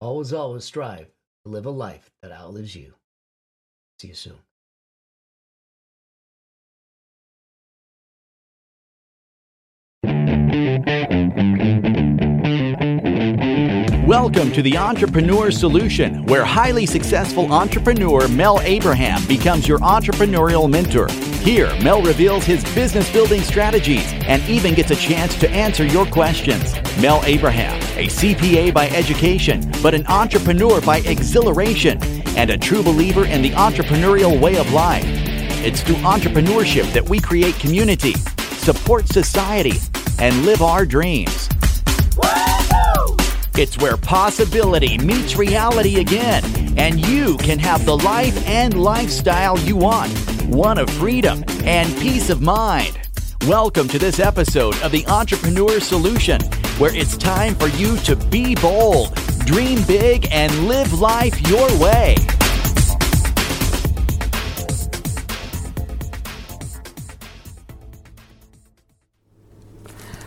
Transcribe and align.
always, 0.00 0.32
always 0.32 0.64
strive 0.64 1.10
to 1.44 1.50
live 1.50 1.66
a 1.66 1.70
life 1.70 2.10
that 2.22 2.32
outlives 2.32 2.74
you. 2.74 2.94
See 3.98 4.08
you 4.08 4.14
soon. 4.14 4.38
Welcome 14.10 14.50
to 14.54 14.62
the 14.62 14.76
Entrepreneur 14.76 15.52
Solution, 15.52 16.26
where 16.26 16.44
highly 16.44 16.84
successful 16.84 17.52
entrepreneur 17.52 18.26
Mel 18.26 18.60
Abraham 18.62 19.24
becomes 19.28 19.68
your 19.68 19.78
entrepreneurial 19.78 20.68
mentor. 20.68 21.08
Here, 21.44 21.72
Mel 21.80 22.02
reveals 22.02 22.42
his 22.42 22.64
business 22.74 23.08
building 23.12 23.40
strategies 23.40 24.12
and 24.26 24.42
even 24.48 24.74
gets 24.74 24.90
a 24.90 24.96
chance 24.96 25.38
to 25.38 25.48
answer 25.50 25.84
your 25.84 26.06
questions. 26.06 26.74
Mel 27.00 27.22
Abraham, 27.24 27.80
a 27.96 28.08
CPA 28.08 28.74
by 28.74 28.88
education, 28.88 29.70
but 29.80 29.94
an 29.94 30.04
entrepreneur 30.08 30.80
by 30.80 30.98
exhilaration, 31.02 32.02
and 32.36 32.50
a 32.50 32.58
true 32.58 32.82
believer 32.82 33.26
in 33.26 33.42
the 33.42 33.50
entrepreneurial 33.50 34.40
way 34.40 34.56
of 34.56 34.72
life. 34.72 35.04
It's 35.64 35.82
through 35.82 36.02
entrepreneurship 36.02 36.92
that 36.94 37.08
we 37.08 37.20
create 37.20 37.54
community, 37.60 38.14
support 38.56 39.06
society, 39.06 39.78
and 40.18 40.44
live 40.44 40.62
our 40.62 40.84
dreams. 40.84 41.48
It's 43.60 43.76
where 43.76 43.98
possibility 43.98 44.96
meets 44.96 45.36
reality 45.36 46.00
again, 46.00 46.42
and 46.78 46.98
you 46.98 47.36
can 47.36 47.58
have 47.58 47.84
the 47.84 47.94
life 47.94 48.48
and 48.48 48.82
lifestyle 48.82 49.58
you 49.58 49.76
want 49.76 50.10
one 50.46 50.78
of 50.78 50.88
freedom 50.88 51.44
and 51.64 51.94
peace 51.98 52.30
of 52.30 52.40
mind. 52.40 52.98
Welcome 53.46 53.86
to 53.88 53.98
this 53.98 54.18
episode 54.18 54.80
of 54.80 54.92
the 54.92 55.06
Entrepreneur 55.08 55.78
Solution, 55.78 56.40
where 56.78 56.96
it's 56.96 57.18
time 57.18 57.54
for 57.54 57.68
you 57.68 57.98
to 57.98 58.16
be 58.16 58.54
bold, 58.54 59.14
dream 59.44 59.82
big, 59.86 60.26
and 60.32 60.66
live 60.66 60.98
life 60.98 61.38
your 61.46 61.68
way. 61.78 62.16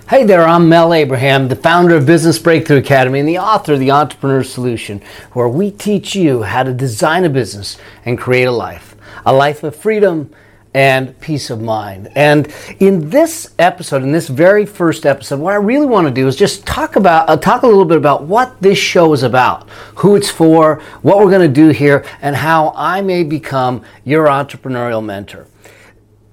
Hey 0.10 0.26
there, 0.26 0.46
I'm 0.46 0.68
Mel 0.68 0.94
Abraham, 0.94 1.48
the 1.48 1.56
founder 1.56 1.96
of 1.96 2.06
Business 2.06 2.38
Breakthrough 2.38 2.80
Academy 2.80 3.22
and 3.22 3.28
the 3.28 3.38
author 3.38 3.74
of 3.74 3.80
The 3.80 3.92
Entrepreneur 3.92 4.44
Solution, 4.44 5.02
where 5.32 5.48
we 5.48 5.72
teach 5.72 6.14
you 6.14 6.44
how 6.44 6.64
to 6.64 6.74
design 6.74 7.24
a 7.24 7.30
business 7.30 7.78
and 8.04 8.18
create 8.18 8.44
a 8.44 8.52
life, 8.52 8.98
a 9.26 9.32
life 9.32 9.64
of 9.64 9.78
freedom 9.78 10.30
and 10.74 11.18
peace 11.22 11.50
of 11.50 11.62
mind. 11.62 12.12
And 12.16 12.54
in 12.80 13.12
this 13.12 13.54
episode, 13.58 14.04
in 14.04 14.12
this 14.12 14.28
very 14.28 14.66
first 14.66 15.06
episode, 15.06 15.40
what 15.40 15.54
I 15.54 15.58
really 15.58 15.86
want 15.88 16.06
to 16.06 16.14
do 16.14 16.28
is 16.28 16.36
just 16.36 16.68
talk 16.68 16.98
about 16.98 17.30
uh, 17.30 17.38
talk 17.38 17.64
a 17.64 17.68
little 17.68 17.86
bit 17.86 17.98
about 17.98 18.24
what 18.24 18.62
this 18.62 18.78
show 18.78 19.14
is 19.14 19.24
about, 19.24 19.70
who 19.96 20.18
it's 20.18 20.30
for, 20.30 20.82
what 21.02 21.20
we're 21.20 21.32
going 21.32 21.48
to 21.48 21.62
do 21.62 21.70
here, 21.70 22.06
and 22.22 22.36
how 22.36 22.74
I 22.76 23.00
may 23.00 23.24
become 23.24 23.84
your 24.04 24.26
entrepreneurial 24.26 25.04
mentor 25.04 25.48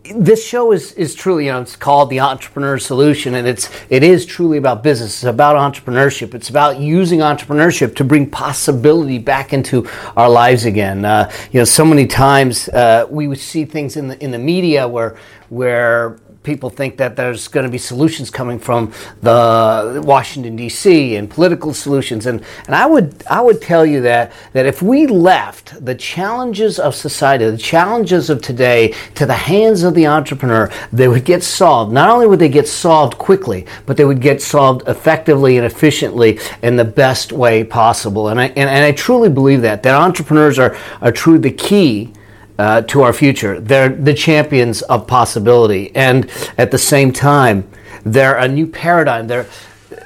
this 0.05 0.45
show 0.45 0.73
is 0.73 0.93
is 0.93 1.15
truly 1.15 1.47
you 1.47 1.53
know 1.53 1.61
it's 1.61 1.77
called 1.77 2.09
the 2.09 2.21
entrepreneur 2.21 2.79
solution 2.79 3.35
and 3.35 3.47
it's 3.47 3.69
it 3.91 4.03
is 4.03 4.25
truly 4.25 4.57
about 4.57 4.83
business. 4.83 5.17
It's 5.17 5.25
about 5.25 5.57
entrepreneurship. 5.57 6.35
It's 6.35 6.49
about 6.49 6.81
using 6.81 7.21
entrepreneurship 7.21 7.95
to 7.97 8.05
bring 8.05 8.31
possibility 8.31 9.19
back 9.19 9.53
into 9.53 9.87
our 10.17 10.29
lives 10.29 10.65
again. 10.65 11.05
Uh, 11.05 11.31
you 11.53 11.61
know 11.61 11.65
so 11.65 11.85
many 11.85 12.07
times 12.07 12.69
uh, 12.71 13.07
we 13.11 13.29
would 13.29 13.39
see 13.39 13.65
things 13.65 13.97
in 13.97 14.09
the 14.09 14.23
in 14.25 14.31
the 14.31 14.39
media 14.39 14.89
where 14.89 15.17
where 15.51 16.19
people 16.43 16.71
think 16.71 16.97
that 16.97 17.17
there's 17.17 17.49
going 17.49 17.65
to 17.65 17.71
be 17.71 17.79
solutions 17.79 18.31
coming 18.31 18.59
from 18.59 18.93
the 19.21 20.03
Washington 20.05 20.57
D.C. 20.57 21.17
and 21.17 21.29
political 21.29 21.75
solutions, 21.75 22.27
and 22.27 22.43
and 22.67 22.75
I 22.75 22.87
would 22.87 23.23
I 23.29 23.41
would 23.41 23.61
tell 23.61 23.85
you 23.85 24.01
that 24.03 24.33
that 24.53 24.67
if 24.67 24.81
we 24.81 25.07
left 25.07 25.85
the 25.85 25.95
challenges 25.95 26.79
of 26.79 26.95
society, 26.95 27.49
the 27.51 27.59
challenges 27.59 28.31
of 28.31 28.41
today, 28.41 28.95
to 29.17 29.27
the 29.27 29.35
hands 29.35 29.83
of 29.83 29.95
the 29.95 30.07
entrepreneur, 30.07 30.71
they 30.93 31.09
would 31.09 31.25
get 31.25 31.43
solved. 31.43 31.93
Not 31.93 32.09
only 32.09 32.27
would 32.27 32.39
they 32.39 32.49
get 32.49 32.69
solved 32.69 33.19
quickly, 33.19 33.67
but 33.85 33.97
they 33.97 34.05
would 34.05 34.21
get 34.21 34.41
solved 34.41 34.89
effectively 34.89 35.59
and 35.59 35.67
efficiently 35.67 36.39
in 36.63 36.77
the 36.77 36.85
best 36.85 37.33
way 37.33 37.65
possible. 37.65 38.29
And 38.29 38.41
I 38.41 38.47
and, 38.49 38.71
and 38.71 38.85
I 38.85 38.93
truly 38.93 39.29
believe 39.29 39.61
that 39.63 39.83
that 39.83 39.95
entrepreneurs 39.95 40.59
are 40.59 40.77
are 41.03 41.13
truly 41.13 41.39
the 41.39 41.51
key 41.51 42.13
uh, 42.61 42.83
to 42.83 43.01
our 43.01 43.13
future. 43.13 43.59
They're 43.59 43.89
the 43.89 44.13
champions 44.13 44.83
of 44.83 45.07
possibility, 45.07 45.97
and 45.97 46.31
at 46.59 46.71
the 46.71 46.77
same 46.77 47.11
time, 47.11 47.67
they're 48.05 48.37
a 48.37 48.47
new 48.47 48.67
paradigm. 48.67 49.27
They're 49.29 49.47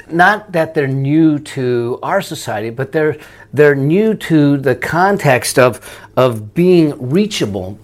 not 0.08 0.52
that 0.52 0.72
they're 0.72 0.86
new 0.86 1.40
to 1.40 1.98
our 2.00 2.22
society, 2.22 2.70
but 2.70 2.92
they're 2.92 3.16
they're 3.52 3.74
new 3.74 4.14
to 4.30 4.56
the 4.56 4.76
context 4.76 5.58
of 5.58 5.80
of 6.16 6.54
being 6.54 6.94
reachable 7.10 7.76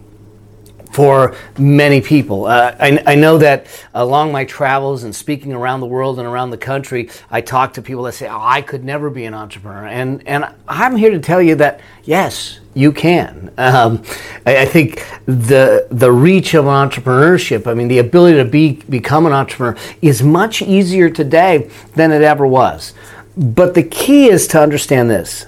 for 0.91 1.37
many 1.59 2.01
people. 2.01 2.47
Uh, 2.47 2.75
I, 2.79 3.03
I, 3.07 3.15
know 3.15 3.39
that 3.39 3.67
along 3.95 4.33
my 4.33 4.45
travels 4.45 5.05
and 5.05 5.15
speaking 5.15 5.53
around 5.53 5.81
the 5.81 5.87
world 5.87 6.19
and 6.19 6.27
around 6.27 6.51
the 6.51 6.59
country, 6.59 7.11
I 7.31 7.41
talk 7.41 7.75
to 7.75 7.83
people 7.83 8.03
that 8.05 8.13
say, 8.13 8.29
oh, 8.29 8.41
I 8.41 8.61
could 8.61 8.85
never 8.85 9.09
be 9.09 9.25
an 9.25 9.35
entrepreneur. 9.35 9.87
And, 9.87 10.27
and 10.27 10.53
I'm 10.67 10.97
here 10.97 11.11
to 11.11 11.21
tell 11.21 11.41
you 11.41 11.55
that, 11.57 11.81
yes, 12.05 12.59
you 12.75 12.93
can. 12.93 13.53
Um, 13.57 14.03
I, 14.47 14.59
I, 14.59 14.65
think 14.65 15.07
the, 15.27 15.87
the 15.91 16.11
reach 16.11 16.55
of 16.55 16.65
entrepreneurship, 16.65 17.67
I 17.67 17.75
mean, 17.75 17.89
the 17.89 17.99
ability 17.99 18.39
to 18.39 18.45
be, 18.45 18.73
become 18.89 19.27
an 19.27 19.33
entrepreneur 19.33 19.77
is 20.03 20.23
much 20.23 20.61
easier 20.61 21.09
today 21.09 21.71
than 21.95 22.11
it 22.11 22.23
ever 22.23 22.47
was. 22.47 22.95
But 23.37 23.75
the 23.75 23.83
key 23.85 24.29
is 24.29 24.47
to 24.49 24.61
understand 24.61 25.09
this 25.09 25.47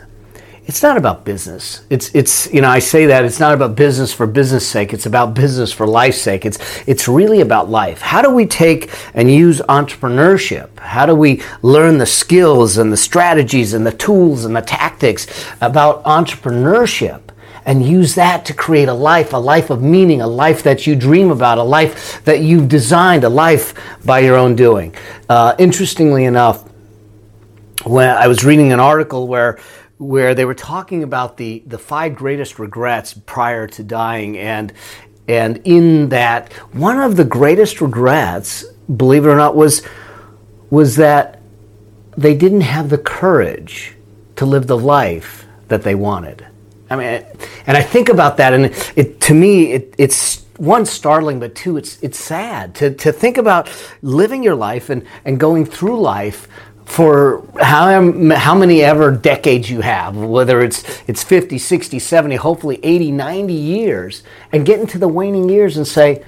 it's 0.73 0.83
not 0.83 0.97
about 0.97 1.27
business. 1.27 1.85
It's 1.91 2.11
it's 2.15 2.51
you 2.51 2.63
know 2.63 2.71
I 2.71 2.79
say 2.79 3.05
that 3.05 3.27
it's 3.27 3.39
not 3.39 3.53
about 3.53 3.77
business 3.77 4.11
for 4.11 4.27
business 4.27 4.67
sake. 4.67 4.95
It's 4.95 5.05
about 5.05 5.35
business 5.35 5.71
for 5.71 5.87
life's 5.87 6.23
sake. 6.23 6.47
It's 6.47 6.59
it's 6.89 7.07
really 7.07 7.43
about 7.43 7.69
life. 7.69 8.01
How 8.01 8.23
do 8.23 8.31
we 8.31 8.47
take 8.47 8.91
and 9.13 9.31
use 9.31 9.61
entrepreneurship? 9.69 10.79
How 10.79 11.05
do 11.05 11.15
we 11.15 11.43
learn 11.61 11.99
the 11.99 12.07
skills 12.07 12.79
and 12.79 12.91
the 12.91 12.97
strategies 12.97 13.75
and 13.75 13.87
the 13.87 13.93
tools 13.93 14.47
and 14.47 14.57
the 14.57 14.63
tactics 14.63 15.27
about 15.61 16.03
entrepreneurship? 16.05 17.21
and 17.65 17.87
use 17.87 18.17
that 18.17 18.45
to 18.45 18.53
create 18.53 18.89
a 18.89 18.93
life, 18.93 19.33
a 19.33 19.37
life 19.37 19.71
of 19.71 19.81
meaning, 19.81 20.21
a 20.21 20.27
life 20.27 20.65
that 20.65 20.85
you 20.85 20.97
dream 20.97 21.31
about, 21.31 21.59
a 21.59 21.63
life 21.63 22.21
that 22.25 22.41
you've 22.41 22.69
designed, 22.69 23.23
a 23.23 23.29
life 23.29 23.73
by 24.05 24.19
your 24.19 24.37
own 24.37 24.57
doing. 24.57 24.93
Uh, 25.29 25.55
interestingly 25.61 26.25
enough, 26.25 26.69
when 27.85 28.09
I 28.09 28.27
was 28.27 28.45
reading 28.45 28.73
an 28.73 28.81
article 28.81 29.29
where 29.29 29.61
where 30.03 30.35
they 30.35 30.45
were 30.45 30.55
talking 30.55 31.03
about 31.03 31.37
the 31.37 31.63
the 31.67 31.79
five 31.79 32.15
greatest 32.15 32.59
regrets 32.59 33.15
prior 33.15 33.67
to 33.69 33.83
dying 33.85 34.37
and 34.37 34.73
and 35.29 35.61
in 35.65 36.09
that 36.09 36.53
one 36.73 36.99
of 36.99 37.17
the 37.17 37.25
greatest 37.25 37.81
regrets 37.81 38.65
believe 38.97 39.25
it 39.25 39.29
or 39.29 39.37
not 39.37 39.55
was 39.55 39.83
was 40.71 40.97
that 40.97 41.41
they 42.17 42.35
didn't 42.35 42.63
have 42.63 42.91
the 42.91 42.99
courage 42.99 43.95
to 44.37 44.45
live 44.45 44.67
the 44.67 44.77
life 44.77 45.47
that 45.69 45.83
they 45.83 45.95
wanted. 45.95 46.45
I 46.91 46.97
mean 46.97 47.25
and 47.67 47.77
i 47.77 47.83
think 47.83 48.09
about 48.09 48.37
that 48.37 48.53
and 48.53 48.67
it 48.97 49.21
to 49.23 49.35
me 49.35 49.73
it, 49.73 49.95
it's 49.97 50.43
one 50.59 50.85
startling 50.85 51.41
but 51.41 51.55
two 51.55 51.77
it's 51.77 51.99
it's 52.03 52.19
sad 52.19 52.75
to, 52.75 52.95
to 52.95 53.13
think 53.13 53.39
about 53.39 53.71
living 54.03 54.43
your 54.43 54.55
life 54.55 54.91
and 54.91 55.07
and 55.25 55.41
going 55.41 55.65
through 55.65 55.99
life 55.99 56.49
for 56.85 57.47
how, 57.61 58.13
how 58.35 58.55
many 58.55 58.83
ever 58.83 59.11
decades 59.11 59.71
you 59.71 59.81
have, 59.81 60.17
whether 60.17 60.61
it's, 60.61 61.03
it's 61.07 61.23
50, 61.23 61.59
60, 61.59 61.99
70, 61.99 62.37
hopefully 62.37 62.81
80, 62.83 63.13
90 63.13 63.53
years, 63.53 64.23
and 64.53 64.67
get 64.67 64.81
into 64.81 64.99
the 64.99 65.09
waning 65.09 65.49
years 65.49 65.77
and 65.77 65.87
say, 65.87 66.25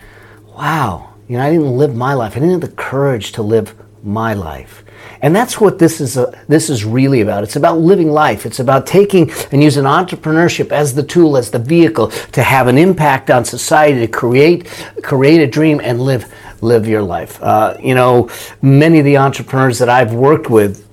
wow, 0.57 1.15
you 1.29 1.37
know, 1.37 1.45
I 1.45 1.51
didn't 1.51 1.77
live 1.77 1.95
my 1.95 2.15
life. 2.15 2.33
I 2.33 2.41
didn't 2.41 2.51
have 2.51 2.61
the 2.61 2.77
courage 2.77 3.33
to 3.33 3.43
live 3.43 3.75
my 4.03 4.35
life. 4.35 4.84
And 5.25 5.35
that's 5.35 5.59
what 5.59 5.79
this 5.79 6.03
is, 6.03 6.19
a, 6.19 6.39
this 6.49 6.69
is 6.69 6.85
really 6.85 7.23
about. 7.23 7.45
It's 7.45 7.57
about 7.57 7.79
living 7.79 8.11
life. 8.11 8.45
It's 8.45 8.61
about 8.61 8.87
taking 8.87 9.31
and 9.53 9.63
using 9.63 9.85
entrepreneurship 9.85 10.71
as 10.71 10.95
the 10.95 11.03
tool, 11.03 11.39
as 11.39 11.51
the 11.51 11.59
vehicle 11.59 12.09
to 12.33 12.43
have 12.43 12.69
an 12.69 12.77
impact 12.77 13.31
on 13.31 13.43
society, 13.47 14.01
to 14.01 14.07
create, 14.07 14.67
create 15.03 15.41
a 15.41 15.47
dream 15.47 15.81
and 15.83 16.03
live 16.03 16.31
live 16.61 16.87
your 16.87 17.03
life. 17.03 17.43
Uh, 17.43 17.75
you 17.83 17.95
know, 17.95 18.29
many 18.61 18.99
of 18.99 19.07
the 19.07 19.17
entrepreneurs 19.17 19.79
that 19.79 19.89
I've 19.89 20.13
worked 20.13 20.51
with 20.51 20.87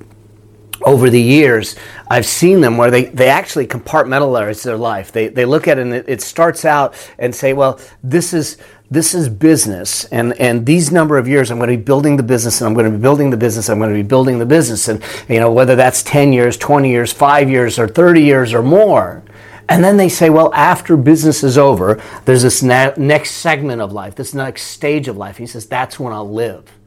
over 0.85 1.09
the 1.09 1.21
years, 1.21 1.75
I've 2.09 2.25
seen 2.25 2.61
them 2.61 2.77
where 2.77 2.89
they, 2.89 3.05
they 3.05 3.27
actually 3.27 3.67
compartmentalize 3.67 4.63
their 4.63 4.77
life. 4.77 5.11
They, 5.11 5.27
they 5.27 5.43
look 5.43 5.67
at 5.67 5.77
it 5.77 5.81
and 5.81 5.93
it, 5.93 6.05
it 6.07 6.21
starts 6.21 6.63
out 6.63 6.95
and 7.19 7.35
say, 7.35 7.51
well, 7.51 7.81
this 8.01 8.33
is 8.33 8.57
this 8.91 9.15
is 9.15 9.29
business 9.29 10.03
and 10.05 10.33
and 10.39 10.65
these 10.65 10.91
number 10.91 11.17
of 11.17 11.27
years 11.27 11.49
i'm 11.49 11.57
going 11.57 11.69
to 11.69 11.77
be 11.77 11.81
building 11.81 12.17
the 12.17 12.23
business 12.23 12.61
and 12.61 12.67
i'm 12.67 12.73
going 12.73 12.85
to 12.85 12.91
be 12.91 13.01
building 13.01 13.29
the 13.29 13.37
business 13.37 13.69
i'm 13.69 13.79
going 13.79 13.89
to 13.89 13.95
be 13.95 14.07
building 14.07 14.37
the 14.37 14.45
business 14.45 14.87
and 14.89 15.01
you 15.27 15.39
know 15.39 15.51
whether 15.51 15.75
that's 15.75 16.03
10 16.03 16.33
years 16.33 16.57
20 16.57 16.89
years 16.89 17.11
5 17.13 17.49
years 17.49 17.79
or 17.79 17.87
30 17.87 18.21
years 18.21 18.53
or 18.53 18.61
more 18.61 19.23
and 19.71 19.81
then 19.81 19.95
they 19.95 20.09
say, 20.09 20.29
well, 20.29 20.53
after 20.53 20.97
business 20.97 21.45
is 21.45 21.57
over, 21.57 22.01
there's 22.25 22.41
this 22.41 22.61
ne- 22.61 22.93
next 22.97 23.31
segment 23.31 23.81
of 23.81 23.93
life, 23.93 24.15
this 24.15 24.33
next 24.33 24.63
stage 24.63 25.07
of 25.07 25.15
life. 25.15 25.37
He 25.37 25.45
says, 25.45 25.65
that's 25.65 25.97
when 25.97 26.11
I'll 26.11 26.29
live. 26.29 26.77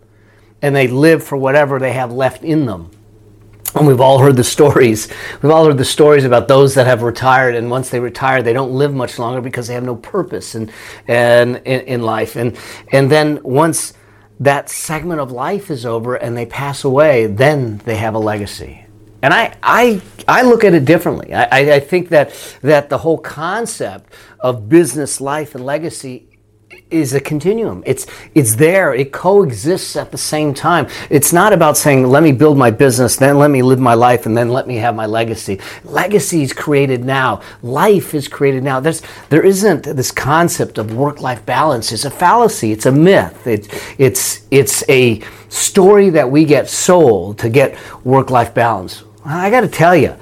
And 0.61 0.77
they 0.77 0.87
live 0.87 1.25
for 1.25 1.39
whatever 1.39 1.79
they 1.79 1.95
have 1.95 2.13
left 2.13 2.45
in 2.45 2.67
them. 2.67 2.91
And 3.75 3.89
we've 3.89 4.01
all 4.01 4.21
heard 4.21 4.37
the 4.37 4.45
stories. 4.45 5.09
We've 5.43 5.51
all 5.51 5.67
heard 5.67 5.79
the 5.79 5.85
stories 5.85 6.25
about 6.25 6.47
those 6.47 6.75
that 6.75 6.87
have 6.87 7.03
retired, 7.03 7.57
and 7.57 7.71
once 7.71 7.91
they 7.91 7.99
retire, 7.99 8.41
they 8.41 8.53
don't 8.53 8.71
live 8.71 8.95
much 8.95 9.19
longer 9.19 9.41
because 9.41 9.67
they 9.67 9.75
have 9.75 9.83
no 9.83 9.97
purpose 9.97 10.55
and 10.55 10.71
in, 11.09 11.57
in 11.57 12.03
life. 12.03 12.37
And, 12.37 12.57
and 12.93 13.11
then 13.11 13.43
once 13.43 13.95
that 14.39 14.69
segment 14.71 15.21
of 15.21 15.33
life 15.33 15.71
is 15.71 15.85
over 15.85 16.15
and 16.15 16.37
they 16.37 16.47
pass 16.47 16.85
away, 16.85 17.27
then 17.27 17.79
they 17.79 17.97
have 17.97 18.15
a 18.15 18.19
legacy. 18.19 18.87
And 19.23 19.33
I, 19.33 19.57
I, 19.63 20.03
I 20.29 20.43
look 20.43 20.65
at 20.65 20.75
it 20.75 20.85
differently. 20.85 21.33
I, 21.33 21.77
I 21.77 21.81
think 21.81 22.11
that, 22.11 22.33
that 22.61 22.91
the 22.91 22.99
whole 22.99 23.19
concept 23.19 24.13
of 24.39 24.69
business 24.69 25.21
life 25.21 25.55
and 25.55 25.65
legacy 25.65 26.29
is 26.95 27.13
a 27.13 27.21
continuum. 27.21 27.83
It's 27.85 28.07
it's 28.35 28.55
there. 28.55 28.95
It 28.95 29.13
coexists 29.13 29.97
at 29.97 30.13
the 30.13 30.19
same 30.19 30.55
time. 30.55 30.87
It's 31.11 31.33
not 31.33 31.53
about 31.53 31.77
saying 31.77 32.07
let 32.07 32.23
me 32.23 32.33
build 32.33 32.57
my 32.57 32.71
business, 32.71 33.17
then 33.17 33.37
let 33.37 33.51
me 33.51 33.63
live 33.63 33.81
my 33.81 33.95
life, 33.95 34.27
and 34.27 34.37
then 34.37 34.49
let 34.49 34.67
me 34.67 34.77
have 34.77 34.95
my 34.95 35.07
legacy. 35.07 35.61
Legacy 35.85 36.43
is 36.43 36.53
created 36.53 37.05
now. 37.05 37.41
Life 37.63 38.15
is 38.15 38.29
created 38.29 38.63
now. 38.63 38.81
There's 38.81 39.03
there 39.29 39.43
isn't 39.43 39.83
this 39.83 40.11
concept 40.11 40.79
of 40.79 40.95
work 40.95 41.21
life 41.21 41.45
balance. 41.45 41.93
It's 41.93 42.05
a 42.05 42.11
fallacy. 42.11 42.73
It's 42.73 42.87
a 42.87 42.93
myth. 42.93 43.47
It, 43.47 43.69
it's 43.99 44.47
it's 44.51 44.89
a 44.89 45.21
story 45.49 46.11
that 46.11 46.31
we 46.31 46.45
get 46.45 46.69
sold 46.69 47.39
to 47.39 47.49
get 47.49 47.77
work 48.05 48.31
life 48.31 48.55
balance. 48.55 49.03
I 49.25 49.51
got 49.51 49.63
to 49.63 49.69
tell 49.69 49.97
you, 49.97 50.15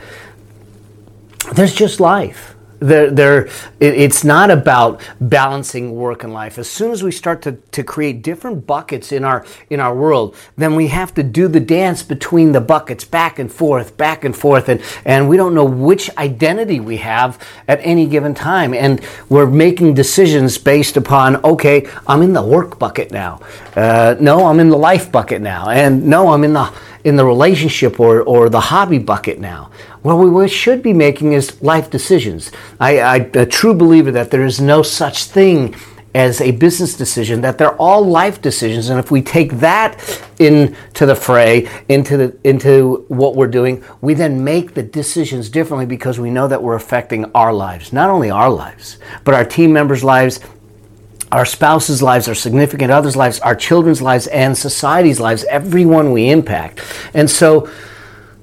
there's 1.55 1.75
just 1.75 2.01
life. 2.01 2.55
There, 2.83 3.11
there, 3.13 3.49
it's 3.79 4.25
not 4.25 4.51
about 4.51 5.01
balancing 5.21 5.95
work 5.95 6.25
and 6.25 6.33
life. 6.33 6.59
As 6.59 6.69
soon 6.69 6.91
as 6.91 7.05
we 7.05 7.13
start 7.13 7.41
to, 7.43 7.53
to 7.53 7.85
create 7.85 8.23
different 8.23 8.67
buckets 8.67 9.13
in 9.13 9.25
our 9.25 9.47
in 9.71 9.79
our 9.79 9.95
world, 9.95 10.35
then 10.57 10.75
we 10.75 10.89
have 10.89 11.15
to 11.15 11.23
do 11.23 11.47
the 11.47 11.61
dance 11.61 12.03
between 12.03 12.51
the 12.51 12.61
buckets, 12.61 13.05
back 13.05 13.39
and 13.39 13.53
forth, 13.53 13.97
back 13.97 14.25
and 14.25 14.37
forth, 14.37 14.69
and 14.69 14.83
and 15.05 15.29
we 15.29 15.37
don't 15.37 15.55
know 15.55 15.65
which 15.65 16.11
identity 16.19 16.81
we 16.81 16.97
have 16.97 17.39
at 17.69 17.79
any 17.83 18.07
given 18.07 18.35
time, 18.35 18.75
and 18.75 19.01
we're 19.29 19.47
making 19.47 19.95
decisions 19.95 20.59
based 20.59 20.97
upon 20.97 21.37
okay, 21.45 21.89
I'm 22.09 22.21
in 22.23 22.33
the 22.33 22.43
work 22.43 22.81
bucket 22.81 23.13
now, 23.13 23.41
uh, 23.77 24.17
no, 24.19 24.47
I'm 24.47 24.59
in 24.59 24.71
the 24.71 24.77
life 24.77 25.13
bucket 25.13 25.41
now, 25.41 25.69
and 25.69 26.05
no, 26.05 26.33
I'm 26.33 26.43
in 26.43 26.53
the 26.53 26.73
in 27.05 27.17
the 27.17 27.25
relationship 27.25 27.99
or, 27.99 28.23
or 28.23 28.49
the 28.49 28.61
hobby 28.61 28.99
bucket 28.99 29.41
now. 29.41 29.71
What 30.03 30.17
we 30.17 30.49
should 30.49 30.83
be 30.83 30.93
making 30.93 31.33
is 31.33 31.63
life 31.63 31.89
decisions. 31.91 32.51
I, 32.81 33.01
I, 33.01 33.17
a 33.35 33.47
true 33.47 33.75
believer 33.75 34.11
that 34.13 34.31
there 34.31 34.45
is 34.45 34.61
no 34.61 34.83
such 34.83 35.25
thing 35.25 35.75
as 36.15 36.41
a 36.41 36.51
business 36.51 36.95
decision, 36.95 37.41
that 37.41 37.57
they're 37.57 37.77
all 37.77 38.03
life 38.05 38.43
decisions. 38.43 38.91
And 38.91 38.99
if 38.99 39.11
we 39.11 39.23
take 39.23 39.53
that 39.55 40.23
into 40.39 41.07
the 41.07 41.15
fray, 41.15 41.69
into, 41.89 42.17
the, 42.17 42.37
into 42.45 43.07
what 43.09 43.35
we're 43.35 43.47
doing, 43.47 43.83
we 44.03 44.13
then 44.13 44.45
make 44.45 44.75
the 44.75 44.83
decisions 44.83 45.49
differently 45.49 45.87
because 45.87 46.19
we 46.19 46.31
know 46.31 46.49
that 46.49 46.63
we're 46.63 46.75
affecting 46.75 47.25
our 47.33 47.53
lives. 47.53 47.93
Not 47.93 48.11
only 48.11 48.31
our 48.31 48.51
lives, 48.51 48.99
but 49.25 49.35
our 49.35 49.45
team 49.45 49.73
members' 49.73 50.05
lives 50.05 50.41
our 51.31 51.47
spouses' 51.47 52.03
lives, 52.03 52.29
our 52.29 52.35
significant 52.35 52.93
others' 52.93 53.17
lives, 53.17 53.41
our 53.41 53.55
children's 53.55 54.03
lives, 54.03 54.27
and 54.27 54.57
society's 54.57 55.19
lives, 55.19 55.45
everyone 55.45 56.13
we 56.13 56.29
impact. 56.29 56.83
And 57.15 57.31
so, 57.31 57.71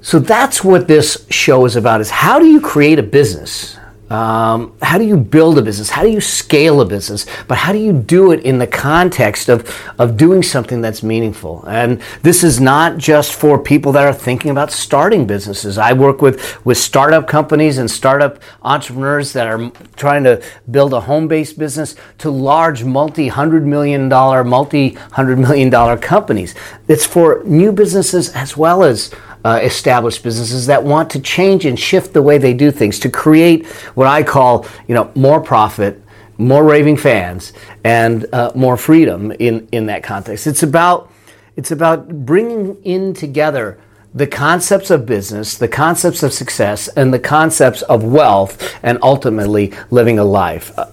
so 0.01 0.19
that's 0.19 0.63
what 0.63 0.87
this 0.87 1.25
show 1.29 1.65
is 1.65 1.75
about 1.75 2.01
is 2.01 2.09
how 2.09 2.39
do 2.39 2.45
you 2.45 2.61
create 2.61 2.99
a 2.99 3.03
business 3.03 3.77
um, 4.09 4.75
how 4.81 4.97
do 4.97 5.05
you 5.05 5.17
build 5.17 5.59
a 5.59 5.61
business? 5.61 5.89
How 5.89 6.01
do 6.01 6.09
you 6.09 6.21
scale 6.21 6.81
a 6.81 6.85
business? 6.85 7.27
But 7.47 7.59
how 7.59 7.71
do 7.71 7.77
you 7.77 7.93
do 7.93 8.31
it 8.31 8.41
in 8.41 8.57
the 8.57 8.65
context 8.65 9.49
of, 9.49 9.71
of 9.99 10.17
doing 10.17 10.41
something 10.41 10.81
that's 10.81 11.03
meaningful? 11.03 11.63
And 11.67 12.01
this 12.23 12.43
is 12.43 12.59
not 12.59 12.97
just 12.97 13.33
for 13.33 13.59
people 13.59 13.91
that 13.91 14.05
are 14.05 14.13
thinking 14.13 14.49
about 14.49 14.71
starting 14.71 15.27
businesses. 15.27 15.77
I 15.77 15.93
work 15.93 16.23
with, 16.23 16.65
with 16.65 16.79
startup 16.79 17.27
companies 17.27 17.77
and 17.77 17.89
startup 17.89 18.41
entrepreneurs 18.63 19.33
that 19.33 19.45
are 19.45 19.71
trying 19.95 20.23
to 20.23 20.41
build 20.71 20.93
a 20.93 21.01
home 21.01 21.27
based 21.27 21.59
business 21.59 21.95
to 22.17 22.31
large 22.31 22.83
multi 22.83 23.27
hundred 23.27 23.65
million 23.67 24.09
dollar, 24.09 24.43
multi 24.43 24.93
hundred 25.11 25.37
million 25.37 25.69
dollar 25.69 25.97
companies. 25.97 26.55
It's 26.87 27.05
for 27.05 27.43
new 27.45 27.71
businesses 27.71 28.29
as 28.29 28.57
well 28.57 28.83
as 28.83 29.13
uh, 29.45 29.59
established 29.63 30.23
businesses 30.23 30.65
that 30.65 30.83
want 30.83 31.09
to 31.11 31.19
change 31.19 31.65
and 31.65 31.79
shift 31.79 32.13
the 32.13 32.21
way 32.21 32.37
they 32.37 32.53
do 32.53 32.71
things 32.71 32.99
to 32.99 33.09
create 33.09 33.65
what 33.95 34.07
I 34.07 34.23
call, 34.23 34.65
you 34.87 34.95
know, 34.95 35.11
more 35.15 35.39
profit, 35.39 36.01
more 36.37 36.63
raving 36.63 36.97
fans, 36.97 37.53
and 37.83 38.25
uh, 38.33 38.51
more 38.55 38.77
freedom 38.77 39.31
in 39.31 39.67
in 39.71 39.85
that 39.87 40.03
context. 40.03 40.47
It's 40.47 40.63
about 40.63 41.11
it's 41.55 41.71
about 41.71 42.25
bringing 42.25 42.81
in 42.83 43.13
together 43.13 43.77
the 44.13 44.27
concepts 44.27 44.89
of 44.89 45.05
business, 45.05 45.57
the 45.57 45.67
concepts 45.67 46.23
of 46.23 46.33
success, 46.33 46.87
and 46.89 47.13
the 47.13 47.19
concepts 47.19 47.81
of 47.83 48.03
wealth, 48.03 48.75
and 48.81 48.97
ultimately 49.01 49.73
living 49.91 50.19
a 50.19 50.23
life. 50.23 50.77
Uh, 50.77 50.87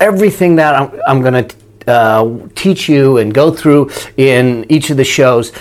everything 0.00 0.56
that 0.56 0.74
I'm, 0.74 1.00
I'm 1.06 1.22
going 1.22 1.48
to 1.48 1.56
uh, 1.86 2.48
teach 2.54 2.88
you 2.88 3.18
and 3.18 3.32
go 3.32 3.52
through 3.52 3.90
in 4.16 4.66
each 4.68 4.90
of 4.90 4.96
the 4.96 5.04
shows 5.04 5.52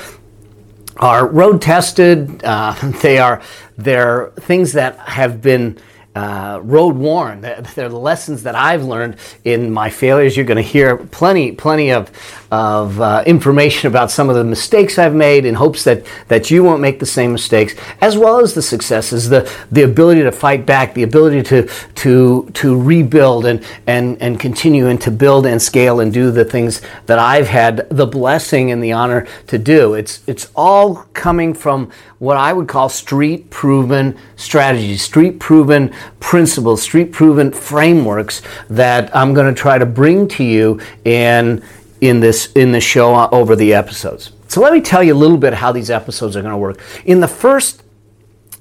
are 0.97 1.27
road 1.27 1.61
tested. 1.61 2.41
Uh, 2.51 2.73
they 3.01 3.17
are 3.17 3.41
they're 3.77 4.31
things 4.41 4.73
that 4.73 4.97
have 4.99 5.41
been 5.41 5.77
uh, 6.15 6.59
road 6.63 6.95
worn. 6.95 7.41
They're 7.75 7.89
the 7.89 7.89
lessons 7.89 8.43
that 8.43 8.55
I've 8.55 8.83
learned 8.83 9.15
in 9.43 9.71
my 9.71 9.89
failures. 9.89 10.35
You're 10.35 10.45
going 10.45 10.57
to 10.57 10.61
hear 10.61 10.97
plenty, 10.97 11.53
plenty 11.53 11.91
of 11.91 12.11
of 12.51 12.99
uh, 12.99 13.23
information 13.25 13.87
about 13.87 14.11
some 14.11 14.29
of 14.29 14.35
the 14.35 14.43
mistakes 14.43 14.99
I've 14.99 15.15
made 15.15 15.45
in 15.45 15.55
hopes 15.55 15.85
that, 15.85 16.05
that 16.27 16.51
you 16.51 16.63
won't 16.63 16.81
make 16.81 16.99
the 16.99 17.05
same 17.05 17.31
mistakes, 17.31 17.75
as 18.01 18.17
well 18.17 18.41
as 18.41 18.53
the 18.53 18.61
successes, 18.61 19.29
the, 19.29 19.49
the 19.71 19.83
ability 19.83 20.23
to 20.23 20.33
fight 20.33 20.65
back, 20.65 20.93
the 20.93 21.03
ability 21.03 21.43
to, 21.43 21.69
to, 21.95 22.49
to 22.53 22.79
rebuild 22.79 23.45
and, 23.45 23.65
and, 23.87 24.21
and 24.21 24.37
continue 24.37 24.87
and 24.87 25.01
to 25.01 25.11
build 25.11 25.45
and 25.45 25.61
scale 25.61 26.01
and 26.01 26.11
do 26.11 26.29
the 26.29 26.43
things 26.43 26.81
that 27.05 27.19
I've 27.19 27.47
had 27.47 27.87
the 27.89 28.05
blessing 28.05 28.71
and 28.71 28.83
the 28.83 28.91
honor 28.91 29.27
to 29.47 29.57
do. 29.57 29.93
It's, 29.93 30.21
it's 30.27 30.51
all 30.53 30.95
coming 31.13 31.53
from 31.53 31.89
what 32.19 32.35
I 32.35 32.51
would 32.51 32.67
call 32.67 32.89
street 32.89 33.49
proven 33.49 34.17
strategies, 34.35 35.01
street 35.01 35.39
proven 35.39 35.93
principles, 36.19 36.81
street 36.81 37.13
proven 37.13 37.51
frameworks 37.51 38.41
that 38.69 39.15
I'm 39.15 39.33
going 39.33 39.53
to 39.53 39.59
try 39.59 39.77
to 39.77 39.85
bring 39.85 40.27
to 40.29 40.43
you 40.43 40.81
in 41.05 41.63
in 42.01 42.19
this 42.19 42.51
in 42.53 42.71
the 42.71 42.81
show 42.81 43.15
uh, 43.15 43.29
over 43.31 43.55
the 43.55 43.73
episodes. 43.73 44.31
So 44.47 44.59
let 44.59 44.73
me 44.73 44.81
tell 44.81 45.01
you 45.01 45.13
a 45.13 45.15
little 45.15 45.37
bit 45.37 45.53
how 45.53 45.71
these 45.71 45.89
episodes 45.89 46.35
are 46.35 46.41
going 46.41 46.51
to 46.51 46.57
work. 46.57 46.81
In 47.05 47.21
the 47.21 47.27
first 47.27 47.83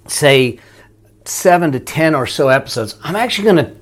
say 0.07 0.59
7 1.25 1.73
to 1.73 1.81
10 1.81 2.15
or 2.15 2.27
so 2.27 2.49
episodes, 2.49 2.97
I'm 3.03 3.17
actually 3.17 3.45
going 3.45 3.65
to 3.65 3.77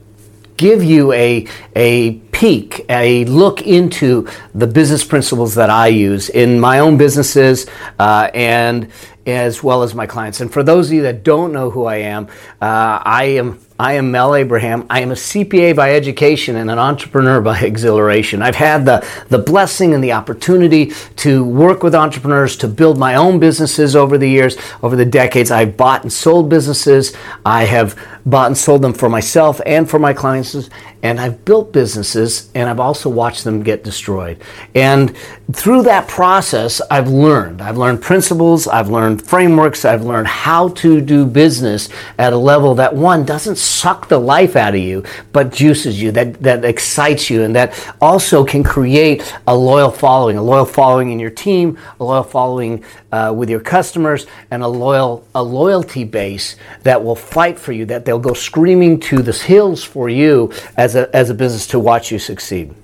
give 0.56 0.82
you 0.82 1.12
a, 1.12 1.46
a 1.76 2.12
peek, 2.38 2.86
a 2.88 3.24
look 3.24 3.66
into 3.66 4.28
the 4.54 4.68
business 4.68 5.02
principles 5.04 5.56
that 5.56 5.70
I 5.70 5.88
use 5.88 6.28
in 6.28 6.60
my 6.60 6.78
own 6.78 6.96
businesses 6.96 7.66
uh, 7.98 8.30
and 8.32 8.92
as 9.26 9.60
well 9.64 9.82
as 9.82 9.92
my 9.92 10.06
clients. 10.06 10.40
And 10.40 10.52
for 10.52 10.62
those 10.62 10.86
of 10.86 10.92
you 10.92 11.02
that 11.02 11.24
don't 11.24 11.52
know 11.52 11.68
who 11.68 11.86
I 11.86 11.96
am, 11.96 12.28
uh, 12.62 13.02
I 13.02 13.24
am 13.38 13.58
I 13.80 13.92
am 13.92 14.10
Mel 14.10 14.34
Abraham. 14.34 14.86
I 14.90 15.02
am 15.02 15.12
a 15.12 15.14
CPA 15.14 15.76
by 15.76 15.94
education 15.94 16.56
and 16.56 16.68
an 16.68 16.80
entrepreneur 16.80 17.40
by 17.40 17.60
exhilaration. 17.60 18.42
I've 18.42 18.56
had 18.56 18.84
the, 18.84 19.06
the 19.28 19.38
blessing 19.38 19.94
and 19.94 20.02
the 20.02 20.10
opportunity 20.10 20.92
to 21.18 21.44
work 21.44 21.84
with 21.84 21.94
entrepreneurs, 21.94 22.56
to 22.56 22.66
build 22.66 22.98
my 22.98 23.14
own 23.14 23.38
businesses 23.38 23.94
over 23.94 24.18
the 24.18 24.28
years, 24.28 24.56
over 24.82 24.96
the 24.96 25.04
decades. 25.04 25.52
I've 25.52 25.76
bought 25.76 26.02
and 26.02 26.12
sold 26.12 26.48
businesses. 26.48 27.14
I 27.46 27.66
have 27.66 27.96
bought 28.26 28.48
and 28.48 28.58
sold 28.58 28.82
them 28.82 28.94
for 28.94 29.08
myself 29.08 29.60
and 29.64 29.88
for 29.88 30.00
my 30.00 30.12
clients. 30.12 30.68
And 31.02 31.20
I've 31.20 31.44
built 31.44 31.72
businesses 31.72 32.50
and 32.54 32.68
I've 32.68 32.80
also 32.80 33.08
watched 33.08 33.44
them 33.44 33.62
get 33.62 33.84
destroyed. 33.84 34.42
And 34.74 35.16
through 35.52 35.82
that 35.84 36.08
process, 36.08 36.80
I've 36.90 37.08
learned. 37.08 37.62
I've 37.62 37.78
learned 37.78 38.02
principles, 38.02 38.66
I've 38.66 38.90
learned 38.90 39.22
frameworks, 39.22 39.84
I've 39.84 40.04
learned 40.04 40.26
how 40.26 40.68
to 40.68 41.00
do 41.00 41.24
business 41.24 41.88
at 42.18 42.32
a 42.32 42.36
level 42.36 42.74
that 42.74 42.94
one 42.94 43.24
doesn't 43.24 43.56
suck 43.56 44.08
the 44.08 44.18
life 44.18 44.56
out 44.56 44.74
of 44.74 44.80
you, 44.80 45.04
but 45.32 45.52
juices 45.52 46.00
you, 46.00 46.10
that, 46.12 46.42
that 46.42 46.64
excites 46.64 47.30
you, 47.30 47.44
and 47.44 47.54
that 47.56 47.94
also 48.00 48.44
can 48.44 48.62
create 48.62 49.34
a 49.46 49.56
loyal 49.56 49.90
following, 49.90 50.36
a 50.36 50.42
loyal 50.42 50.66
following 50.66 51.12
in 51.12 51.18
your 51.18 51.30
team, 51.30 51.78
a 52.00 52.04
loyal 52.04 52.22
following 52.22 52.84
uh, 53.12 53.32
with 53.34 53.48
your 53.48 53.60
customers, 53.60 54.26
and 54.50 54.62
a 54.62 54.68
loyal 54.68 55.26
a 55.34 55.42
loyalty 55.42 56.04
base 56.04 56.56
that 56.82 57.02
will 57.02 57.16
fight 57.16 57.58
for 57.58 57.72
you, 57.72 57.86
that 57.86 58.04
they'll 58.04 58.18
go 58.18 58.34
screaming 58.34 58.98
to 58.98 59.22
the 59.22 59.32
hills 59.32 59.82
for 59.82 60.08
you 60.08 60.52
as 60.76 60.87
a, 60.94 61.14
as 61.14 61.30
a 61.30 61.34
business 61.34 61.66
to 61.68 61.78
watch 61.78 62.10
you 62.10 62.18
succeed. 62.18 62.74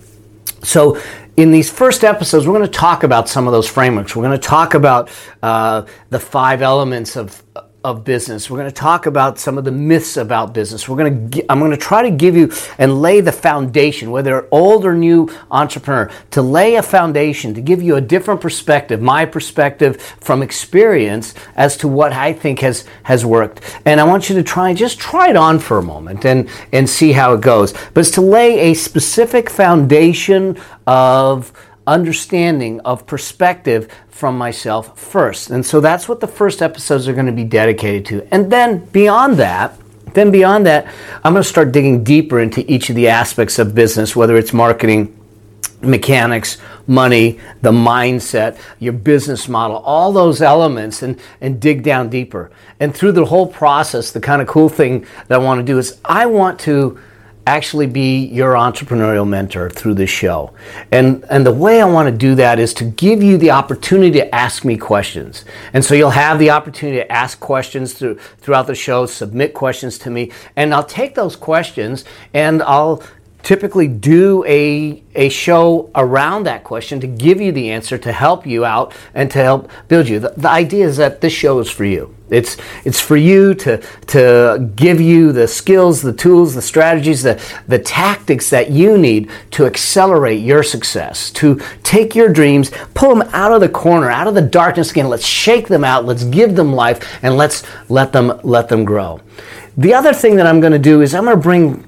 So, 0.62 1.00
in 1.37 1.50
these 1.50 1.70
first 1.70 2.04
episodes, 2.04 2.46
we're 2.46 2.54
going 2.54 2.70
to 2.70 2.78
talk 2.78 3.02
about 3.02 3.28
some 3.28 3.46
of 3.46 3.52
those 3.52 3.68
frameworks. 3.68 4.14
We're 4.14 4.23
going 4.23 4.38
to 4.38 4.49
talk 4.49 4.75
about 4.75 5.11
uh, 5.42 5.84
the 6.11 6.20
five 6.20 6.62
elements 6.62 7.16
of 7.16 7.42
of 7.85 8.03
business. 8.03 8.49
We're 8.49 8.57
going 8.57 8.71
to 8.71 8.75
talk 8.75 9.05
about 9.05 9.38
some 9.38 9.59
of 9.59 9.64
the 9.64 9.71
myths 9.71 10.17
about 10.17 10.55
business. 10.55 10.88
We're 10.88 10.97
going 10.97 11.31
to 11.31 11.53
I'm 11.53 11.59
going 11.59 11.71
to 11.71 11.76
try 11.76 12.03
to 12.03 12.11
give 12.11 12.35
you 12.35 12.50
and 12.79 13.03
lay 13.03 13.21
the 13.21 13.31
foundation, 13.31 14.11
whether 14.11 14.49
old 14.50 14.87
or 14.87 14.95
new 14.95 15.29
entrepreneur, 15.50 16.11
to 16.31 16.41
lay 16.41 16.76
a 16.76 16.83
foundation 16.83 17.53
to 17.55 17.61
give 17.61 17.83
you 17.83 17.97
a 17.97 18.00
different 18.00 18.41
perspective, 18.41 19.03
my 19.03 19.26
perspective 19.26 20.00
from 20.21 20.43
experience 20.43 21.35
as 21.57 21.76
to 21.76 21.87
what 21.87 22.12
I 22.12 22.33
think 22.33 22.61
has 22.61 22.87
has 23.03 23.26
worked. 23.26 23.61
And 23.85 24.00
I 24.00 24.05
want 24.05 24.31
you 24.31 24.35
to 24.37 24.43
try 24.43 24.73
just 24.73 24.99
try 24.99 25.29
it 25.29 25.37
on 25.37 25.59
for 25.59 25.76
a 25.76 25.83
moment 25.83 26.25
and 26.25 26.49
and 26.73 26.88
see 26.88 27.12
how 27.12 27.35
it 27.35 27.43
goes. 27.43 27.73
But 27.93 28.00
it's 28.00 28.11
to 28.12 28.23
lay 28.23 28.71
a 28.71 28.75
specific 28.75 29.50
foundation 29.50 30.57
of 30.87 31.53
understanding 31.87 32.81
of 32.81 33.07
perspective 33.07 33.91
from 34.09 34.38
myself 34.38 34.99
first. 34.99 35.50
And 35.50 35.64
so 35.64 35.81
that's 35.81 36.09
what 36.09 36.21
the 36.21 36.26
first 36.26 36.62
episodes 36.62 37.09
are 37.09 37.12
going 37.12 37.26
to 37.26 37.33
be 37.33 37.45
dedicated 37.45 38.07
to. 38.07 38.26
And 38.33 38.50
then 38.50 38.85
beyond 38.87 39.37
that, 39.38 39.79
then 40.14 40.31
beyond 40.31 40.67
that, 40.67 40.87
I'm 41.25 41.33
going 41.33 41.43
to 41.43 41.49
start 41.49 41.73
digging 41.73 42.05
deeper 42.05 42.41
into 42.41 42.71
each 42.73 42.88
of 42.88 42.97
the 42.97 43.09
aspects 43.09 43.59
of 43.59 43.75
business, 43.75 44.14
whether 44.14 44.37
it's 44.37 44.53
marketing, 44.53 45.14
mechanics, 45.83 46.59
money, 46.87 47.41
the 47.62 47.73
mindset, 47.73 48.59
your 48.79 48.93
business 48.93 49.49
model, 49.49 49.79
all 49.79 50.12
those 50.12 50.41
elements, 50.41 51.03
and, 51.03 51.21
and 51.41 51.61
dig 51.61 51.83
down 51.83 52.09
deeper. 52.09 52.50
And 52.81 52.95
through 52.95 53.12
the 53.12 53.25
whole 53.25 53.47
process, 53.47 54.12
the 54.12 54.21
kind 54.21 54.41
of 54.41 54.49
cool 54.49 54.69
thing 54.69 55.07
that 55.29 55.35
I 55.35 55.38
want 55.38 55.59
to 55.59 55.64
do 55.64 55.79
is 55.79 56.00
I 56.05 56.26
want 56.26 56.61
to 56.61 56.99
actually 57.46 57.86
be 57.86 58.24
your 58.26 58.54
entrepreneurial 58.54 59.28
mentor 59.28 59.68
through 59.68 59.94
this 59.94 60.10
show. 60.10 60.52
And, 60.90 61.24
and 61.28 61.44
the 61.44 61.52
way 61.52 61.80
I 61.80 61.84
want 61.84 62.08
to 62.08 62.16
do 62.16 62.34
that 62.36 62.58
is 62.58 62.72
to 62.74 62.84
give 62.84 63.22
you 63.22 63.36
the 63.36 63.50
opportunity 63.50 64.12
to 64.12 64.34
ask 64.34 64.64
me 64.64 64.76
questions. 64.76 65.44
And 65.72 65.84
so 65.84 65.94
you'll 65.94 66.10
have 66.10 66.38
the 66.38 66.50
opportunity 66.50 66.98
to 66.98 67.12
ask 67.12 67.38
questions 67.40 67.92
through, 67.92 68.16
throughout 68.38 68.66
the 68.66 68.74
show, 68.74 69.06
submit 69.06 69.52
questions 69.52 69.98
to 69.98 70.10
me, 70.10 70.32
and 70.56 70.72
I'll 70.72 70.84
take 70.84 71.14
those 71.14 71.36
questions 71.36 72.04
and 72.32 72.62
I'll 72.62 73.02
typically 73.44 73.86
do 73.86 74.42
a, 74.46 75.02
a 75.14 75.28
show 75.28 75.90
around 75.94 76.44
that 76.44 76.64
question 76.64 76.98
to 77.00 77.06
give 77.06 77.40
you 77.40 77.52
the 77.52 77.70
answer, 77.70 77.96
to 77.98 78.10
help 78.10 78.46
you 78.46 78.64
out, 78.64 78.92
and 79.14 79.30
to 79.30 79.38
help 79.38 79.70
build 79.86 80.08
you. 80.08 80.18
The, 80.18 80.30
the 80.36 80.50
idea 80.50 80.86
is 80.86 80.96
that 80.96 81.20
this 81.20 81.32
show 81.32 81.60
is 81.60 81.70
for 81.70 81.84
you. 81.84 82.14
It's, 82.30 82.56
it's 82.86 83.00
for 83.00 83.18
you 83.18 83.54
to, 83.54 83.76
to 84.06 84.70
give 84.74 84.98
you 84.98 85.30
the 85.32 85.46
skills, 85.46 86.00
the 86.00 86.12
tools, 86.12 86.54
the 86.54 86.62
strategies, 86.62 87.22
the, 87.22 87.40
the 87.68 87.78
tactics 87.78 88.48
that 88.48 88.70
you 88.70 88.96
need 88.96 89.30
to 89.52 89.66
accelerate 89.66 90.40
your 90.40 90.62
success, 90.62 91.30
to 91.32 91.60
take 91.82 92.14
your 92.14 92.30
dreams, 92.30 92.72
pull 92.94 93.14
them 93.14 93.28
out 93.34 93.52
of 93.52 93.60
the 93.60 93.68
corner, 93.68 94.10
out 94.10 94.26
of 94.26 94.34
the 94.34 94.42
darkness 94.42 94.90
again. 94.90 95.08
Let's 95.08 95.26
shake 95.26 95.68
them 95.68 95.84
out, 95.84 96.06
let's 96.06 96.24
give 96.24 96.56
them 96.56 96.72
life, 96.72 97.22
and 97.22 97.36
let's 97.36 97.62
let 97.90 98.12
them, 98.12 98.40
let 98.42 98.70
them 98.70 98.86
grow. 98.86 99.20
The 99.76 99.92
other 99.92 100.14
thing 100.14 100.36
that 100.36 100.46
I'm 100.46 100.60
going 100.60 100.72
to 100.72 100.78
do 100.78 101.02
is 101.02 101.14
I'm 101.14 101.24
going 101.24 101.36
to 101.36 101.42
bring 101.42 101.84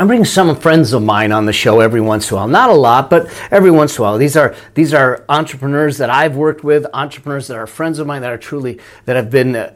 I 0.00 0.04
bring 0.06 0.24
some 0.24 0.56
friends 0.56 0.94
of 0.94 1.02
mine 1.02 1.30
on 1.30 1.44
the 1.44 1.52
show 1.52 1.80
every 1.80 2.00
once 2.00 2.30
in 2.30 2.34
a 2.34 2.36
while. 2.38 2.48
Not 2.48 2.70
a 2.70 2.74
lot, 2.74 3.10
but 3.10 3.30
every 3.50 3.70
once 3.70 3.98
in 3.98 4.00
a 4.00 4.04
while. 4.04 4.16
These 4.16 4.34
are 4.34 4.54
these 4.72 4.94
are 4.94 5.26
entrepreneurs 5.28 5.98
that 5.98 6.08
I've 6.08 6.36
worked 6.36 6.64
with, 6.64 6.86
entrepreneurs 6.94 7.48
that 7.48 7.58
are 7.58 7.66
friends 7.66 7.98
of 7.98 8.06
mine 8.06 8.22
that 8.22 8.32
are 8.32 8.38
truly 8.38 8.80
that 9.04 9.16
have 9.16 9.30
been 9.30 9.56
uh, 9.56 9.72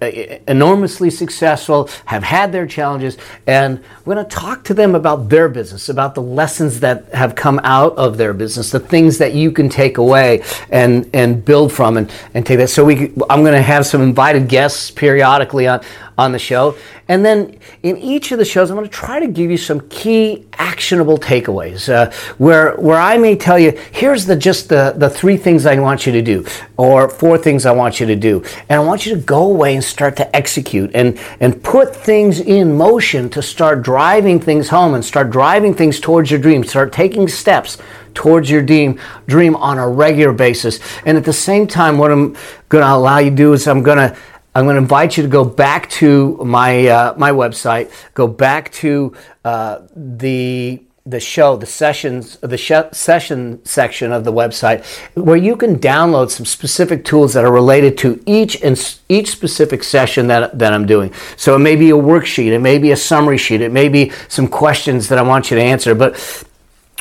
enormously 0.49 1.11
successful, 1.11 1.91
have 2.07 2.23
had 2.23 2.53
their 2.53 2.67
challenges, 2.67 3.19
and 3.47 3.85
we're 4.07 4.15
going 4.15 4.27
to 4.27 4.35
talk 4.35 4.65
to 4.65 4.73
them 4.73 4.95
about 4.95 5.29
their 5.29 5.47
business, 5.51 5.91
about 5.91 6.15
the 6.15 6.23
lessons 6.23 6.81
that 6.81 7.05
have 7.13 7.35
come 7.35 7.61
out 7.63 7.95
of 7.99 8.17
their 8.17 8.33
business, 8.33 8.71
the 8.71 8.81
things 8.81 9.19
that 9.19 9.35
you 9.35 9.53
can 9.53 9.69
take 9.69 9.99
away 9.99 10.43
and 10.71 11.07
and 11.13 11.45
build 11.45 11.71
from 11.71 11.99
and 11.99 12.11
and 12.33 12.47
take 12.47 12.57
that. 12.57 12.71
So 12.71 12.83
we 12.83 13.13
I'm 13.29 13.43
going 13.43 13.53
to 13.53 13.61
have 13.61 13.85
some 13.85 14.01
invited 14.01 14.49
guests 14.49 14.91
periodically 14.91 15.67
on 15.67 15.85
on 16.17 16.33
the 16.33 16.39
show. 16.39 16.77
And 17.09 17.25
then 17.25 17.59
in 17.83 17.97
each 17.99 18.33
of 18.33 18.39
the 18.39 18.45
shows, 18.45 18.71
I'm 18.71 18.77
going 18.77 18.89
to 18.89 18.93
try 18.93 19.21
to 19.21 19.27
give 19.27 19.51
you 19.51 19.57
some 19.57 19.81
key 19.89 20.47
actionable 20.55 21.19
takeaways 21.19 21.89
uh, 21.89 22.13
where, 22.39 22.77
where 22.77 22.99
I 22.99 23.19
may 23.19 23.37
tell 23.37 23.59
you, 23.59 23.73
here's 23.93 24.27
the, 24.27 24.37
just 24.37 24.69
the, 24.69 24.95
the 24.97 25.11
three 25.11 25.37
things 25.37 25.67
I 25.67 25.79
want 25.79 26.07
you 26.07 26.13
to 26.13 26.23
do, 26.23 26.47
or 26.77 27.09
four 27.09 27.37
things 27.39 27.67
I 27.67 27.73
want 27.73 28.01
you 28.01 28.07
to 28.07 28.17
do. 28.17 28.45
And 28.69 28.81
I 28.81 28.85
want 28.85 29.07
you 29.07 29.15
to 29.15 29.21
go 29.21 29.45
away 29.45 29.75
and 29.75 29.85
start 29.85 30.17
to 30.17 30.37
execute 30.37 30.91
and, 30.95 31.19
and 31.41 31.63
put 31.63 31.95
things 31.95 32.41
in 32.41 32.77
motion 32.77 33.29
to 33.31 33.43
start 33.43 33.83
driving 33.83 34.41
things 34.41 34.69
home 34.69 34.95
and 34.95 35.05
start 35.05 35.31
driving 35.31 35.75
things 35.75 36.01
towards 36.01 36.31
your 36.31 36.41
dream, 36.41 36.65
start 36.65 36.93
taking 36.93 37.29
steps 37.29 37.79
towards 38.15 38.49
your 38.49 38.63
dream, 38.63 38.99
dream 39.27 39.57
on 39.57 39.79
a 39.79 39.89
regular 39.89 40.33
basis. 40.33 40.79
And 41.05 41.17
at 41.19 41.25
the 41.25 41.33
same 41.33 41.67
time, 41.67 41.99
what 41.99 42.13
I'm 42.13 42.37
going 42.69 42.83
to 42.83 42.95
allow 42.95 43.19
you 43.19 43.31
to 43.31 43.37
do 43.37 43.53
is 43.53 43.67
I'm 43.67 43.83
going 43.83 43.99
to 43.99 44.17
I'm 44.57 44.67
going 44.67 44.77
to 44.77 44.83
invite 44.83 45.17
you 45.17 45.25
to 45.25 45.29
go 45.29 45.45
back 45.45 45.91
to 45.91 46.37
my 46.45 46.87
uh, 46.87 47.15
my 47.17 47.33
website, 47.33 47.91
go 48.15 48.29
back 48.29 48.71
to 48.75 49.13
uh, 49.45 49.81
the 49.97 50.81
the 51.07 51.21
show, 51.21 51.57
the 51.57 51.67
sessions, 51.67 52.37
the 52.37 52.57
sh- 52.57 52.93
session 52.93 53.63
section 53.65 54.13
of 54.13 54.25
the 54.25 54.33
website, 54.33 54.85
where 55.15 55.37
you 55.37 55.57
can 55.57 55.79
download 55.79 56.31
some 56.31 56.47
specific 56.47 57.05
tools 57.05 57.35
that 57.35 57.45
are 57.45 57.53
related 57.53 57.99
to 57.99 58.23
each 58.25 58.63
and 58.63 58.99
each 59.09 59.31
specific 59.31 59.83
session 59.83 60.29
that 60.29 60.57
that 60.57 60.73
I'm 60.73 60.87
doing. 60.87 61.13
So 61.37 61.57
it 61.57 61.59
may 61.59 61.75
be 61.75 61.91
a 61.91 61.95
worksheet, 61.95 62.53
it 62.53 62.61
may 62.61 62.79
be 62.79 62.93
a 62.93 62.97
summary 62.97 63.39
sheet, 63.39 63.61
it 63.61 63.73
may 63.73 63.89
be 63.89 64.13
some 64.29 64.47
questions 64.47 65.09
that 65.09 65.19
I 65.19 65.23
want 65.23 65.51
you 65.51 65.57
to 65.57 65.63
answer, 65.63 65.97
but 65.97 66.15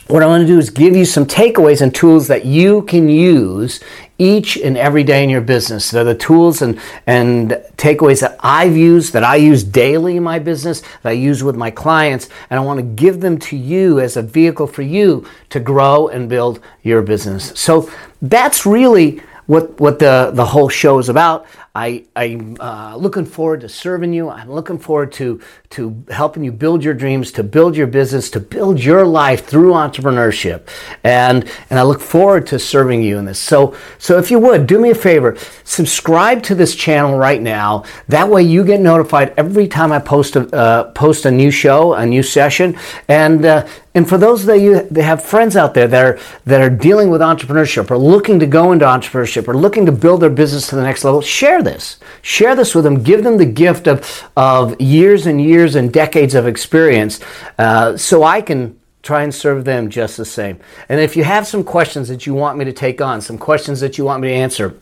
what 0.08 0.22
I 0.22 0.28
want 0.28 0.42
to 0.42 0.48
do 0.48 0.60
is 0.60 0.70
give 0.70 0.96
you 0.96 1.06
some 1.06 1.26
takeaways 1.26 1.82
and 1.82 1.94
tools 1.94 2.28
that 2.28 2.46
you 2.46 2.82
can 2.84 3.08
use 3.08 3.80
each 4.20 4.58
and 4.58 4.78
every 4.78 5.04
day 5.04 5.24
in 5.24 5.30
your 5.30 5.42
business. 5.42 5.92
They're 5.92 6.04
the 6.04 6.14
tools 6.16 6.62
and, 6.62 6.80
and 7.08 7.52
takeaways 7.78 8.22
that 8.22 8.38
I've 8.42 8.76
used, 8.76 9.14
that 9.14 9.24
I 9.24 9.38
use 9.38 9.64
daily 9.64 10.18
in 10.18 10.24
my 10.24 10.40
business, 10.40 10.82
that 10.82 11.10
I 11.10 11.12
use 11.12 11.44
with 11.44 11.56
my 11.56 11.72
clients, 11.72 12.30
and 12.50 12.60
I 12.60 12.64
want 12.64 12.80
to 12.80 12.84
give 12.84 13.22
them 13.22 13.38
to 13.40 13.58
you 13.58 14.00
as 14.00 14.18
a 14.18 14.22
vehicle 14.22 14.68
for 14.68 14.82
you 14.82 15.26
to 15.50 15.60
grow 15.60 16.10
and 16.10 16.28
build 16.30 16.60
your 16.84 17.02
business. 17.02 17.58
So 17.60 17.90
that's 18.22 18.66
really 18.66 19.22
what, 19.46 19.80
what 19.80 20.00
the, 20.00 20.32
the 20.34 20.46
whole 20.46 20.70
show 20.70 21.00
is 21.00 21.10
about. 21.10 21.46
I, 21.76 22.06
I'm 22.16 22.56
uh, 22.60 22.96
looking 22.96 23.26
forward 23.26 23.62
to 23.62 23.70
serving 23.70 24.14
you. 24.14 24.30
I'm 24.30 24.52
looking 24.52 24.78
forward 24.78 25.12
to, 25.14 25.42
to 25.72 26.06
helping 26.10 26.44
you 26.44 26.52
build 26.52 26.84
your 26.84 26.94
dreams, 26.94 27.32
to 27.32 27.44
build 27.44 27.76
your 27.76 27.88
business, 27.88 28.30
to 28.32 28.40
build 28.40 28.84
your 28.84 29.08
life 29.08 29.48
through 29.48 29.72
entrepreneurship. 29.72 30.68
And, 31.04 31.50
and 31.72 31.80
I 31.80 31.82
look 31.82 32.00
forward 32.00 32.46
to 32.48 32.60
serving 32.60 33.02
you 33.02 33.18
in 33.18 33.26
this. 33.26 33.40
So, 33.40 33.76
so 33.98 34.20
if 34.20 34.30
you 34.30 34.38
would, 34.38 34.68
do 34.68 34.80
me 34.80 34.92
a 34.92 34.96
favor, 34.96 35.36
subscribe 35.64 36.44
to 36.44 36.56
this 36.56 36.76
channel 36.76 37.18
right 37.18 37.42
now. 37.42 37.86
That 38.08 38.30
way 38.30 38.44
you 38.44 38.64
get 38.64 38.80
notified 38.80 39.34
every 39.36 39.68
time 39.68 39.92
I 39.92 39.98
post 39.98 40.36
a, 40.36 40.56
uh, 40.56 40.92
post 40.92 41.26
a 41.26 41.32
new 41.32 41.50
show, 41.50 41.96
a 41.96 42.06
new 42.06 42.22
session. 42.22 42.78
And, 43.08 43.46
uh, 43.46 43.68
and 43.96 44.10
for 44.10 44.18
those 44.18 44.46
that 44.46 44.60
you 44.60 44.82
that 44.90 45.04
have 45.04 45.24
friends 45.24 45.56
out 45.56 45.76
there 45.76 45.88
that 45.88 46.06
are 46.06 46.20
that 46.46 46.62
are 46.62 46.70
dealing 46.70 47.10
with 47.10 47.22
entrepreneurship 47.22 47.92
or 47.92 47.98
looking 47.98 48.40
to 48.40 48.48
go 48.48 48.72
into 48.72 48.86
entrepreneurship 48.86 49.48
or 49.48 49.56
looking 49.56 49.86
to 49.86 49.92
build 49.92 50.22
their 50.22 50.32
business 50.32 50.68
to 50.68 50.76
the 50.76 50.82
next 50.82 51.04
level, 51.04 51.22
share 51.22 51.62
this. 51.62 52.00
Share 52.24 52.56
this 52.56 52.74
with 52.74 52.86
them. 52.86 53.04
Give 53.04 53.24
them 53.24 53.38
the 53.38 53.46
gift 53.46 53.88
of 53.88 54.28
of 54.36 54.80
years 54.82 55.28
and 55.28 55.40
years 55.40 55.76
and 55.76 55.94
decades 55.94 56.34
of 56.34 56.48
experience, 56.48 57.20
uh, 57.60 57.96
so 57.96 58.24
I 58.24 58.42
can 58.42 58.80
try 59.04 59.22
and 59.22 59.36
serve 59.36 59.66
them 59.66 59.90
just 59.90 60.18
the 60.18 60.26
same. 60.26 60.60
And 60.90 61.00
if 61.00 61.16
you 61.16 61.24
have 61.26 61.46
some 61.46 61.64
questions 61.64 62.08
that 62.08 62.26
you 62.26 62.34
want 62.34 62.58
me 62.58 62.66
to 62.66 62.74
take 62.74 63.02
on, 63.02 63.22
some 63.22 63.38
questions 63.38 63.82
that 63.82 63.98
you 63.98 64.06
want 64.06 64.22
me 64.22 64.30
to 64.30 64.34
answer, 64.34 64.80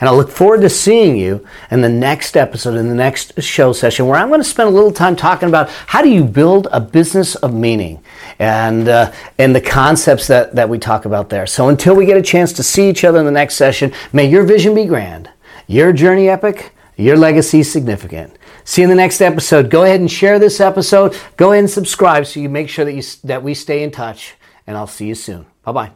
And 0.00 0.08
I 0.08 0.10
look 0.10 0.30
forward 0.30 0.60
to 0.62 0.68
seeing 0.68 1.16
you 1.16 1.46
in 1.70 1.80
the 1.80 1.88
next 1.88 2.36
episode, 2.36 2.74
in 2.74 2.88
the 2.88 2.94
next 2.94 3.40
show 3.40 3.72
session, 3.72 4.06
where 4.06 4.18
I'm 4.18 4.28
going 4.28 4.40
to 4.40 4.44
spend 4.44 4.68
a 4.68 4.72
little 4.72 4.92
time 4.92 5.14
talking 5.14 5.48
about 5.48 5.70
how 5.70 6.02
do 6.02 6.10
you 6.10 6.24
build 6.24 6.66
a 6.72 6.80
business 6.80 7.36
of 7.36 7.54
meaning 7.54 8.02
and, 8.38 8.88
uh, 8.88 9.12
and 9.38 9.54
the 9.54 9.60
concepts 9.60 10.26
that, 10.26 10.54
that 10.56 10.68
we 10.68 10.78
talk 10.78 11.04
about 11.04 11.30
there. 11.30 11.46
So 11.46 11.68
until 11.68 11.94
we 11.94 12.06
get 12.06 12.16
a 12.16 12.22
chance 12.22 12.52
to 12.54 12.62
see 12.62 12.90
each 12.90 13.04
other 13.04 13.20
in 13.20 13.24
the 13.24 13.30
next 13.30 13.54
session, 13.54 13.92
may 14.12 14.28
your 14.28 14.42
vision 14.42 14.74
be 14.74 14.84
grand, 14.86 15.30
your 15.68 15.92
journey 15.92 16.28
epic, 16.28 16.72
your 16.96 17.16
legacy 17.16 17.62
significant. 17.62 18.36
See 18.64 18.80
you 18.80 18.86
in 18.86 18.90
the 18.90 18.96
next 18.96 19.20
episode. 19.20 19.70
Go 19.70 19.84
ahead 19.84 20.00
and 20.00 20.10
share 20.10 20.38
this 20.38 20.58
episode. 20.58 21.16
Go 21.36 21.52
ahead 21.52 21.64
and 21.64 21.70
subscribe 21.70 22.26
so 22.26 22.40
you 22.40 22.48
make 22.48 22.68
sure 22.68 22.84
that 22.84 22.94
you 22.94 23.02
that 23.24 23.42
we 23.42 23.54
stay 23.54 23.82
in 23.82 23.90
touch. 23.90 24.34
And 24.66 24.76
I'll 24.76 24.86
see 24.86 25.06
you 25.06 25.14
soon. 25.14 25.44
Bye 25.64 25.72
bye. 25.72 25.90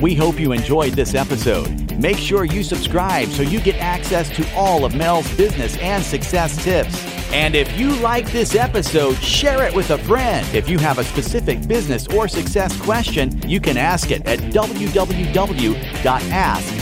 We 0.00 0.14
hope 0.14 0.40
you 0.40 0.52
enjoyed 0.52 0.92
this 0.94 1.14
episode. 1.14 1.98
Make 1.98 2.16
sure 2.16 2.44
you 2.44 2.62
subscribe 2.62 3.28
so 3.28 3.42
you 3.42 3.60
get 3.60 3.76
access 3.76 4.30
to 4.30 4.54
all 4.54 4.86
of 4.86 4.94
Mel's 4.94 5.30
business 5.36 5.76
and 5.78 6.02
success 6.02 6.62
tips. 6.64 7.04
And 7.32 7.54
if 7.54 7.78
you 7.78 7.94
like 7.96 8.30
this 8.32 8.54
episode, 8.54 9.16
share 9.16 9.64
it 9.64 9.74
with 9.74 9.90
a 9.90 9.98
friend. 9.98 10.46
If 10.54 10.70
you 10.70 10.78
have 10.78 10.98
a 10.98 11.04
specific 11.04 11.68
business 11.68 12.06
or 12.08 12.28
success 12.28 12.80
question, 12.80 13.46
you 13.48 13.60
can 13.60 13.76
ask 13.76 14.10
it 14.10 14.26
at 14.26 14.38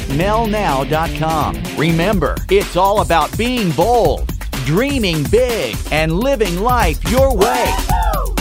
www.askmelnow.com. 0.09 1.63
Remember, 1.77 2.37
it's 2.51 2.77
all 2.77 3.01
about 3.01 3.37
being 3.37 3.71
bold, 3.73 4.27
dreaming 4.65 5.25
big, 5.31 5.77
and 5.91 6.13
living 6.13 6.61
life 6.61 7.03
your 7.11 7.35
way. 7.35 7.73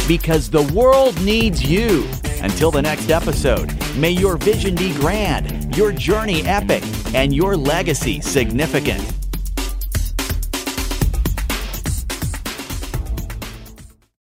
Because 0.07 0.49
the 0.49 0.63
world 0.73 1.21
needs 1.21 1.63
you. 1.63 2.07
Until 2.41 2.71
the 2.71 2.81
next 2.81 3.09
episode, 3.09 3.73
may 3.97 4.11
your 4.11 4.37
vision 4.37 4.75
be 4.75 4.93
grand, 4.95 5.75
your 5.75 5.91
journey 5.91 6.43
epic, 6.43 6.83
and 7.13 7.35
your 7.35 7.57
legacy 7.57 8.21
significant. 8.21 9.16